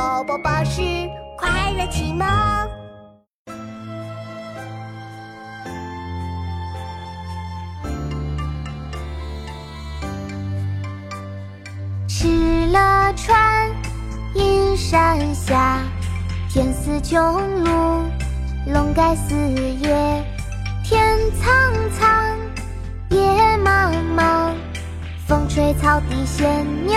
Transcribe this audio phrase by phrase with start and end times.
[0.00, 0.80] 宝宝巴士
[1.36, 2.26] 快乐启蒙。
[12.08, 13.68] 敕勒川，
[14.34, 15.82] 阴山下，
[16.48, 17.18] 天似穹
[17.62, 18.02] 庐，
[18.72, 20.24] 笼盖四野。
[20.82, 21.54] 天苍
[21.90, 22.38] 苍，
[23.10, 23.18] 野
[23.58, 24.54] 茫茫，
[25.26, 26.96] 风吹草低见牛